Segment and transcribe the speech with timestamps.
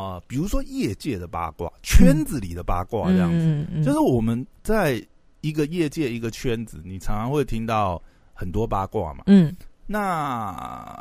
[0.00, 5.04] 啊、比如说业界的八卦、圈子里的八卦这样子，嗯嗯就是我们在
[5.42, 8.02] 一个业界一个圈子，你常常会听到
[8.32, 9.24] 很多八卦嘛。
[9.26, 9.54] 嗯
[9.86, 10.98] 那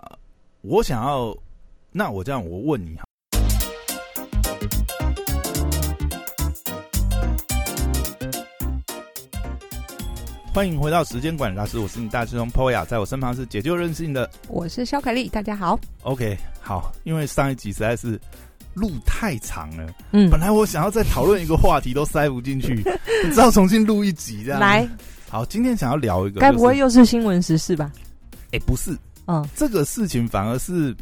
[0.61, 1.33] 我想要，
[1.93, 3.03] 那我这样，我问你哈。
[10.53, 15.79] 欢迎回到时间管理大师，我是你大师兄 Poya，在我身旁是解救任性的我是肖凯丽，大家好。
[16.01, 16.37] OK。
[16.61, 18.19] 好，因为上一集实在是
[18.79, 20.29] 录太长了，嗯。
[20.29, 22.83] 本来我想要再讨论一个话题都塞不进去，
[23.33, 24.59] 只好重新录一集这样。
[24.59, 24.87] 来，
[25.29, 27.91] 好，今天想要聊一个、就是，该不会又是新闻时事吧？
[28.51, 29.45] 哎、不是，嗯。
[29.55, 30.95] 这个事情反而是，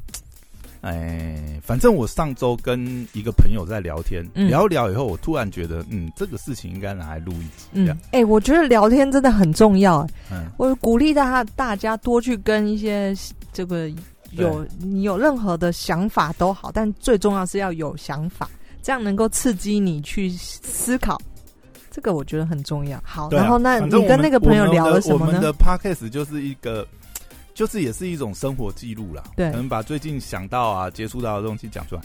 [0.82, 4.48] 哎，反正我上周跟一个朋友在聊天，嗯。
[4.50, 13.16] 聊一聊以后，我突然觉得，嗯，这个事情应该拿来录一集，这嗯样，，哎、我觉得聊天真的很重要、哎嗯，我鼓励大家大家多去跟一些
[13.54, 13.90] 这个
[14.32, 18.50] 有你有任何的想法都好，但最重要是要有想法，
[18.82, 21.20] 这样能够刺激你去思考。
[21.90, 23.02] 这个我觉得很重要。
[23.04, 25.32] 好，啊然后那你跟那个朋友聊了什么呢？
[25.32, 26.88] 们的我们的 podcast 就是一个，
[27.56, 32.02] 就是也是一种生活记录啦，对可能把最近想到啊、接触到的东西讲出来。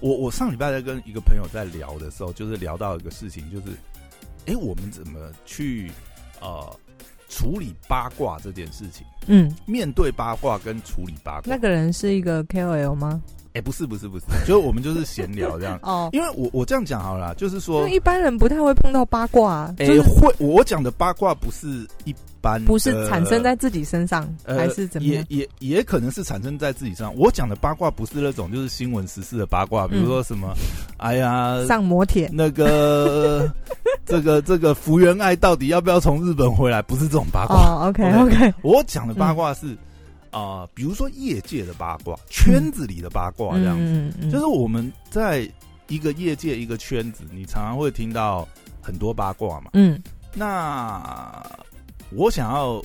[0.00, 3.76] 我我上礼拜在跟一个朋友在聊的时候，就是聊到一个事情，就是，
[4.46, 5.90] 哎、我们怎么去
[6.40, 6.74] 呃
[7.34, 9.04] 处理八卦这件事情？
[9.26, 13.20] 嗯，面对八卦跟处理八卦那，个人是一个 KOL 吗？
[13.54, 15.78] 哎、不是不是不是， 就是我们就是闲聊这样。
[15.82, 25.24] 哦，因为我我这样讲好了啦，就是因说为，一般人不太会碰到八卦、啊，哎、就是会我讲的八卦不是一般，不是产生在自己身上，呃还是怎么樣？
[25.28, 27.14] 也也也可能是产生在自己身上。
[27.16, 30.52] 我讲的八卦不是那种就是新闻时事的八卦，比如说什么，
[30.96, 33.48] 哎呀，上摩铁，那个
[34.04, 36.82] 这个 这个福原爱到底要不要从日本回来？
[36.82, 37.56] 不是这种八卦。
[37.56, 39.76] 哦，OK OK，我讲的八卦是
[40.30, 43.84] 啊、比如说业界的八卦、圈子里的八卦这样子。
[43.84, 45.48] 嗯嗯，就是我们在
[45.86, 48.46] 一个业界一个圈子，你常常会听到
[48.82, 49.70] 很多八卦嘛。
[49.74, 50.02] 嗯，
[50.34, 51.40] 那
[52.10, 52.82] 我想要，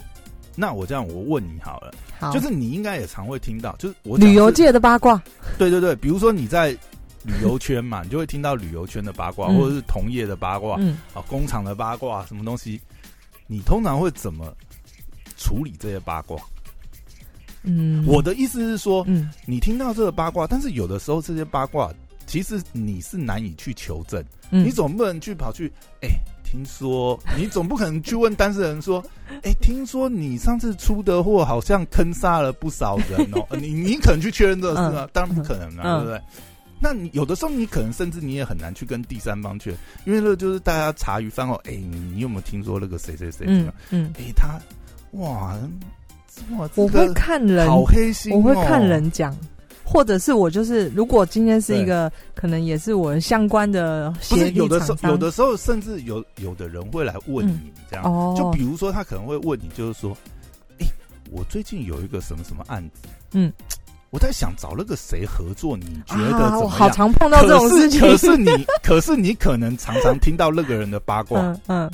[0.55, 5.19] 那我这样我问你好了，好，就是你应该也常会听到，就是我旅游，界的八卦，
[5.57, 6.77] 对对对，比如说你在
[7.23, 9.57] 旅游圈嘛，你就会听到旅游圈的八卦，嗯。
[9.57, 12.79] 或者是同业的八卦，嗯，啊，工厂的八卦，什么东西，
[13.47, 14.53] 你通常会怎么
[15.37, 16.37] 处理这些八卦？
[17.63, 19.29] 嗯，我的意思是说，嗯。
[19.45, 21.91] 你听到这个八卦，但是有的时候这些八卦
[22.25, 25.69] 其实你是难以去求证，嗯，你总不能去跑去，
[26.01, 26.09] 哎、
[26.43, 29.03] 听说 你总不可能去问当事人说，
[29.43, 35.09] 哎、听说你上次出的货好像坑杀了不少人哦，呃 你你可能去确认这个事吗？
[35.11, 36.05] 当然不可能啊，嗯。
[36.05, 36.21] 对不对？
[36.79, 39.71] 那你有的时候你可能甚至你也很难去跟第三方去，
[40.05, 43.71] 因为那个就是大家茶余饭后，哎、你你有没有听说那个谁谁谁嗯？
[43.89, 44.59] 嗯，哎、他
[45.11, 45.57] 哇
[46.75, 49.35] 我会看人，好黑心、哦，我会看人讲，
[49.83, 60.15] 或者是我就是，如果今天是一个可能也是我相关的不是有的时有的时候甚至有有的人会来问你这样，哦，就比如说他可能会问你，就是说，
[60.79, 60.87] 哎、
[61.29, 63.51] 我最近有一个什么什么案子，嗯，
[64.11, 66.91] 我在想找那个谁合作，你觉得啊，我好怎么样？
[66.95, 68.49] 常碰到这种事情，可是你，
[68.83, 71.91] 可是你可能常常听到那个人的八卦，嗯嗯。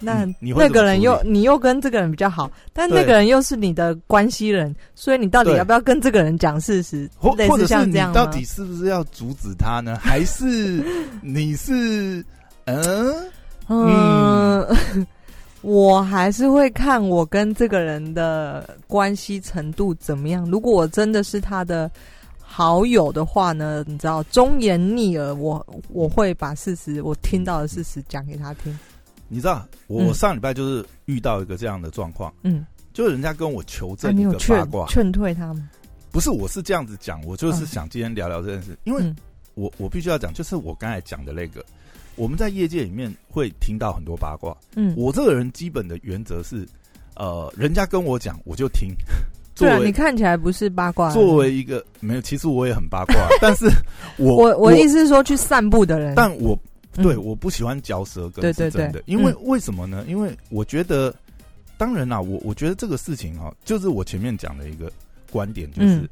[0.00, 7.10] 那那个人又你又跟这个人比较好，但那个人又是你的关系人，所以你到底要不要跟这个人讲事实？
[7.16, 9.98] 或或者是你到底是不是要阻止他呢？
[10.00, 10.80] 还是
[11.20, 12.24] 你是
[12.66, 13.14] 嗯嗯，
[15.68, 20.50] 我还是会看我跟这个人的关系程度怎么样。
[20.50, 21.90] 如果我真的是他的
[22.38, 28.76] 好友的话呢，你知道忠言逆耳，我我会把事实我听到的事实讲给他听。
[29.28, 32.64] 你知道，我、嗯我上礼拜就是遇到一个这样的状况，嗯，
[32.94, 35.68] 就是人家跟我求、证一个八卦，劝退他吗？
[36.10, 39.14] 不是，我是这样子讲，我就是嗯想今天聊聊这件事，因为嗯
[39.52, 41.62] 我我必须要讲，就是我刚才讲的那个，
[42.18, 44.56] 我们在业界里面会听到很多八卦。
[44.76, 46.66] 嗯，我这个人基本的原则是，
[47.14, 48.90] 呃，人家跟我讲我就听。
[49.56, 51.10] 对啊，你看起来不是八卦。
[51.12, 53.66] 作为一个没有，其实我也很八卦， 但是
[54.16, 56.56] 我我我意思是说去散步的人，但我
[56.96, 60.04] 嗯对我不喜欢嚼舌根对对对，因为嗯为什么呢？
[60.06, 61.12] 因为我觉得，
[61.76, 64.88] 当然啦，我我觉得这个事情哈，就是我前面讲的一个
[65.30, 66.08] 观点，就是、嗯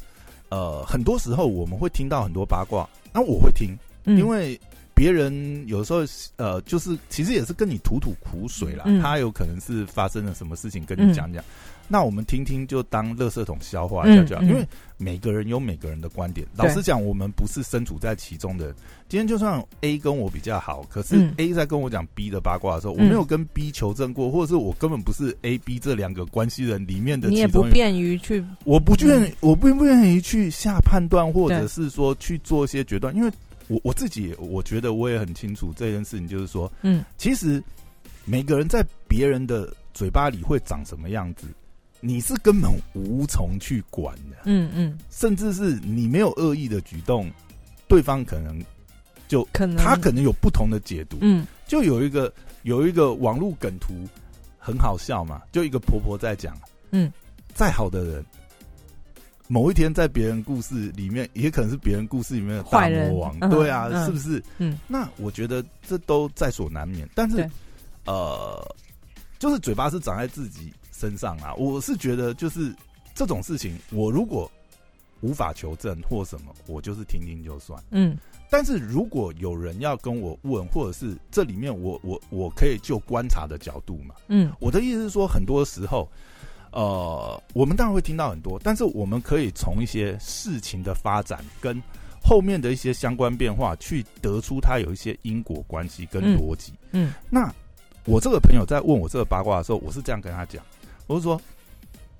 [0.48, 3.76] 呃，很多时候我们会听到很多八卦，那我会听，
[4.06, 4.60] 嗯因为
[4.96, 6.00] 别人有时候
[6.36, 8.98] 呃，就是其实也是跟你吐吐苦水啦，嗯。
[9.02, 11.44] 他有可能是发生了什么事情跟你讲讲，
[11.86, 14.48] 那我们听听就当垃圾桶消化一下就好，嗯嗯。
[14.48, 14.66] 因为
[14.96, 16.46] 每个人有每个人的观点。
[16.56, 18.74] 老实讲，我们不是身处在其中的人。
[19.06, 21.34] 今天就算 A 跟我比较好，可是嗯。
[21.36, 27.68] A 在跟我讲 B 的八卦的时候，我嗯没有跟 B 求证过，或者是我根本不是 A、B 这两个关系人里面的你也其中一个。
[27.68, 33.30] 不便于去，我不愿意，我不不愿意去下判断，或者是说去做一些决断，因为
[33.68, 37.04] 我我自己，我觉得我也很清楚这件事情，就是说，嗯。
[37.18, 37.62] 其实
[38.24, 41.46] 每个人在别人的嘴巴里会长什么样子，
[42.00, 47.30] 你是根本无从去管的，嗯嗯，甚至是你没有恶意的举动，
[47.88, 48.62] 对方可能
[49.26, 51.18] 就可能他可能有不同的解读。
[51.20, 51.46] 嗯。
[51.66, 52.32] 就有一个
[52.62, 53.92] 有一个网络梗图
[54.58, 56.56] 很好笑嘛，就一个婆婆在讲，
[56.92, 57.12] 嗯，
[57.52, 58.24] 再好的人，
[59.48, 64.42] 某一天在别人故事里面，也可能是别人故事里面的大魔王，嗯对啊，嗯是不是？
[64.58, 67.48] 嗯，那我觉得这都在所难免，但是
[68.06, 68.76] 呃，
[69.38, 71.54] 就是嘴巴是长在自己身上啊。
[71.54, 72.74] 我是觉得，就是
[73.14, 74.50] 这种事情，我如果
[75.20, 77.82] 无法求证或什么，我就是听听就算。
[77.90, 78.16] 嗯
[78.48, 86.08] 但是如果有人要跟我问，或者是这里面我我我可以就观察的角度嘛，嗯我的意思是说，很多时候，
[86.76, 91.82] 呃，我们当然会听到很多，但是我们可以从一些事情的发展跟
[92.22, 96.74] 后面的一些相关变化，去得出它有一些因果关系跟嗯逻辑。
[96.92, 97.50] 嗯那
[98.04, 100.62] 我这个朋友在问我这个八卦的时候，我是这样跟他讲，
[101.06, 101.40] 我是说，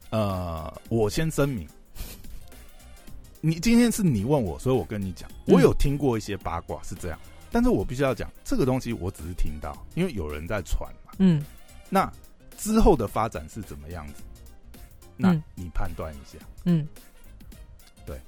[0.08, 1.68] 呃，我先声明，
[3.42, 7.18] 你今天是你问我，所以我跟你讲，嗯我有听过一些八卦是这样，
[7.50, 11.12] 但是我必须要讲这个东西，我只是听到，因为有人在传嘛。
[11.18, 11.44] 嗯
[11.90, 12.10] 那
[12.56, 14.22] 之后的发展是怎么样子？
[15.16, 15.42] 那嗯。
[15.54, 16.38] 你判断一下。
[16.64, 16.86] 嗯，
[18.04, 18.20] 对。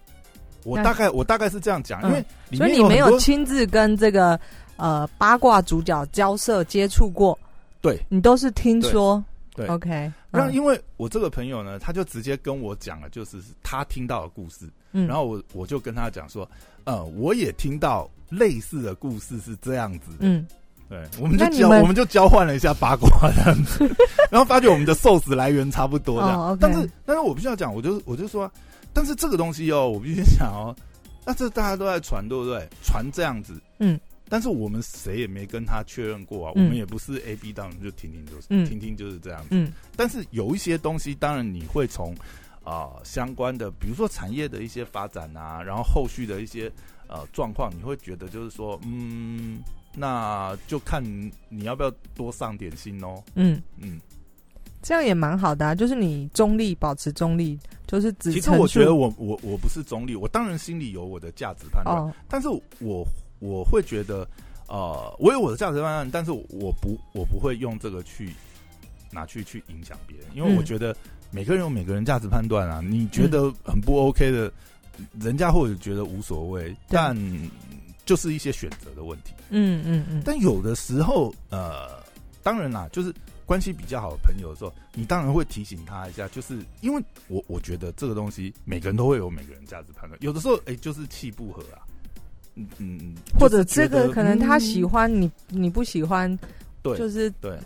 [0.65, 4.39] 我大概我大概是这样讲，因为所以你没有亲自跟这个
[4.77, 7.39] 呃八卦主角交涉接触过，
[7.81, 7.99] 对。
[8.09, 9.23] 你都是听说。
[9.55, 9.67] 对。
[9.67, 15.07] OK，那因为我这个朋友呢，他就直接跟我讲了，就是他听到的故事，嗯。
[15.07, 16.49] 然后我我就跟他讲说，
[16.85, 20.47] 呃，我也听到类似的故事是这样子，嗯
[20.89, 23.85] 对，我们就交我们就交换了一下八卦这样子，
[24.31, 26.59] 然后发觉我们的 source 来源差不多这样，哦，OK。
[26.61, 28.51] 但是但是我必须要讲，我就我就说，
[28.93, 30.75] 但是这个东西哦，我必须讲哦，
[31.27, 32.67] 那这大家都在传，对不对？
[32.83, 36.65] 传这样子，嗯，但是我们谁也没跟他确认过啊，嗯。
[36.65, 38.67] 我们也不是 A B 当然就听听就是，嗯。
[38.67, 39.49] 听听就是这样子。
[39.51, 39.73] 嗯。
[39.95, 42.15] 但是有一些东西，当然你会从
[42.65, 46.71] 啊、相关的，比如说产业的一些发展啊，然后后续的一些
[47.09, 49.63] 呃状况，你会觉得就是说，嗯，
[49.95, 51.03] 那就看
[51.49, 53.23] 你要不要多上点心哦。
[53.35, 54.01] 嗯，嗯，
[54.83, 62.49] 这样也蛮好的啊，就是你中立，保持中立，就是只其实我觉得我我我不是中立，我当然心里有我的价值判断，哦，但是
[62.79, 63.07] 我
[63.41, 64.29] 我会觉得，
[64.69, 68.33] 呃，我有我的价值判断，但是我不我不会用这个去
[69.11, 70.95] 拿去去影响别人，因为嗯我觉得
[71.31, 74.53] 每个人有每个人价值判断啊，你觉得很不 OK 的，
[75.21, 77.17] 人家或者觉得无所谓，但
[78.09, 79.35] 就是一些选择的问题。
[79.51, 82.03] 嗯嗯嗯，但有的时候，呃，
[82.43, 83.13] 当然啦，就是
[83.45, 91.85] 关系比较好的朋友的时候，你当然会提醒他一下，就是因为我我觉得这个东西每个人都会有每个人价值判断，有的时候哎、就是气不合啊，
[92.55, 96.35] 嗯嗯，或者这个可能他嗯喜欢你，你不喜欢，
[96.81, 97.59] 对就是对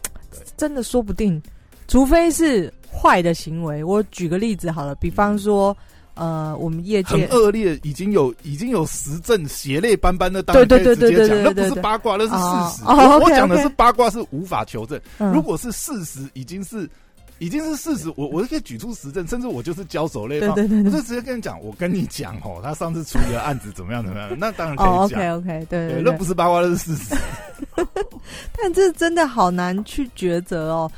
[0.56, 1.40] 真的说不定，
[1.86, 3.84] 除非是坏的行为。
[3.84, 5.76] 我举个例子好了，比方说，
[6.14, 12.85] 呃，我们业很界恶劣，已经有已经有实证，血泪斑斑的，当对然可以直接讲，那不是八卦，那是哦事实。
[12.85, 15.00] 哦我讲的是八卦，是无法求证。
[15.19, 16.88] 嗯如果是事实，已经是
[17.38, 25.19] 已经是事实，我我可以举出实证，甚至我就是交手类方，对对对对我就，直接跟你讲，我跟你讲哦，他上次处理的案子怎么样怎么样， 那当然可哦以讲。
[25.38, 27.16] ，OK OK，对对那不，是八卦，那是事实。
[28.61, 30.90] 但这真的好难去抉择哦。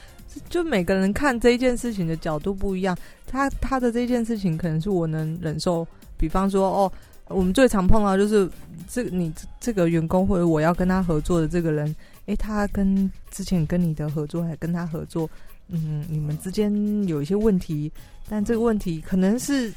[0.48, 5.86] 就每个人看这一件事情的角度不一样，他他的这件事情可能是我能忍受，
[6.16, 6.92] 比方说哦，
[7.28, 8.48] 我们最常碰到就是
[8.88, 11.94] 这你这个员工或者我要跟他合作的这个人，
[12.26, 15.28] 诶，他跟之前跟你的合作还跟他合作，
[15.68, 16.72] 嗯，你们之间
[17.06, 17.90] 有一些问题，
[18.28, 19.72] 但这个问题可能是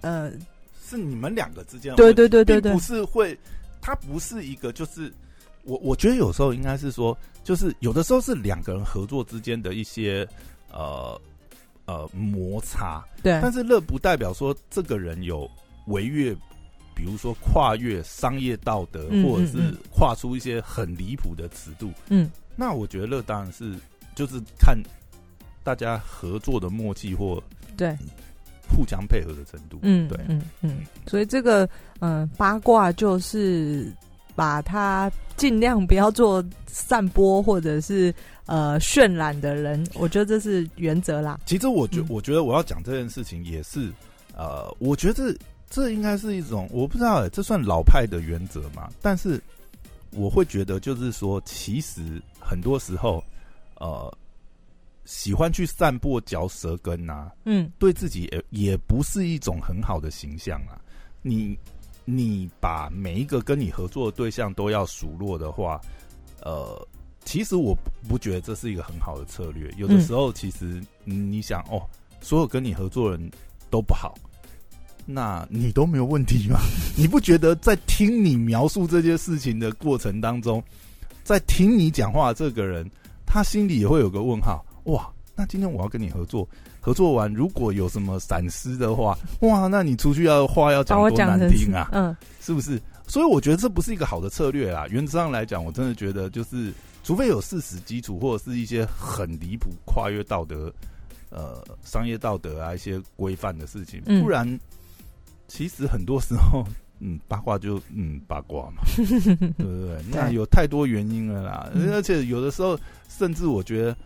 [0.00, 0.32] 呃，
[0.86, 3.38] 是你们两个之间的对对对对对并不，是会，
[3.80, 5.12] 他不是一个就是。
[5.70, 10.26] 我我觉得有时候应该是说，就是有的时候是两个人合作之间的一些
[10.72, 11.20] 呃
[11.84, 15.48] 呃摩擦，对但是乐不代表说这个人有
[15.86, 16.34] 违越，
[16.92, 21.92] 比如说跨越商业道德，嗯或者是跨出一些很离谱的尺度。
[22.08, 23.76] 嗯那我觉得乐当然是
[24.16, 24.76] 就是看
[25.62, 27.40] 大家合作的默契或
[27.76, 27.96] 对。
[28.72, 29.80] 互相配合的程度。
[29.82, 31.64] 嗯，对嗯嗯，所以这个
[31.98, 33.92] 嗯、呃八卦就是
[34.40, 38.14] 把它尽量不要做散播或者是
[38.46, 41.38] 呃渲染的人，我觉得这是原则啦。
[41.44, 43.92] 其实我觉嗯我觉得我要讲这件事情也是，
[44.34, 45.36] 呃，我觉得
[45.68, 48.88] 这应该是一种我不知道欸，这算老派的原则嘛？
[49.02, 49.38] 但是
[50.12, 52.00] 我会觉得就是说，其实
[52.40, 53.22] 很多时候，
[53.78, 54.10] 呃，
[55.04, 60.80] 喜欢去散播嚼舌根呐、嗯对自己也也不是一种很好的形象啊。
[61.20, 61.58] 你
[62.16, 65.80] 你把每一个跟你合作的对象都要数落的话，
[66.42, 66.86] 呃，
[67.24, 67.76] 其实我
[68.08, 69.72] 不觉得这是一个很好的策略。
[69.76, 71.82] 有的时候，其实你想哦，
[72.20, 73.30] 所有跟你合作人
[73.70, 74.14] 都不好，
[75.06, 76.58] 那你都没有问题吗？
[76.96, 80.62] 你不觉得在听你描述这件事情的过程当中，
[81.22, 82.88] 在听你讲话这个人，
[83.26, 84.64] 他心里也会有个问号？
[84.84, 85.10] 哇，
[85.40, 86.46] 那今天我要跟你合作，
[86.82, 92.78] 合作完如果有什么闪失的话，哇，那你出去要话要讲多难听啊，嗯是不是？
[93.06, 94.86] 所以我觉得这不是一个好的策略啦。
[94.90, 96.70] 原则上来讲，我真的觉得就是，
[97.02, 100.70] 除非有事实基础，或者是一些很离谱、跨越道德、
[101.30, 104.46] 呃商业道德啊一些规范的事情，嗯不然
[105.48, 106.62] 其实很多时候，
[107.00, 110.04] 嗯，八卦就嗯八卦嘛， 对不对？
[110.10, 112.78] 那有太多原因了啦，嗯而且有的时候，
[113.08, 113.96] 甚至我觉得。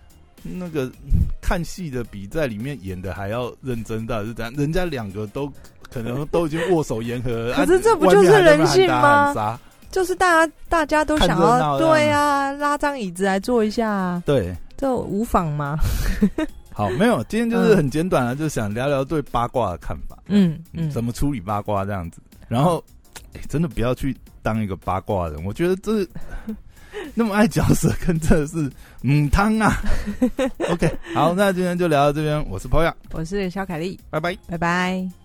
[0.44, 0.90] 那个
[1.40, 4.54] 看戏的比在里面演的还要认真，到底是怎样？
[4.54, 5.50] 人家两个都
[5.90, 9.58] 可能都已经握手言和， 可是啊这不就是人性吗？
[9.90, 15.76] 就是大家大家都想要对啊，拉张椅子来坐一下啊，对，这无妨吗？
[16.72, 22.20] 好，没有，今天就是很简短的，就想聊聊对八卦的看法，嗯嗯，嗯，怎么处理八卦这样子。
[22.48, 22.82] 然后，
[23.34, 26.04] 哎真的不要去当一个八卦人，我觉得这
[27.14, 28.70] 那么爱嚼舌根真的是
[29.02, 29.80] 母汤啊。
[30.70, 34.36] OK，好，那今天就聊到这边，我是 p o y a 我是肖凯丽，拜拜。
[34.48, 35.24] 拜拜。